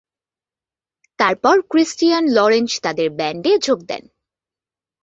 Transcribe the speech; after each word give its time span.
তারপর 1.19 1.55
Christian 1.69 2.23
Lorenz 2.27 2.69
তাদের 2.81 3.07
ব্যান্ডে 3.09 3.53
যোগ 3.57 3.79
দেন। 3.87 4.03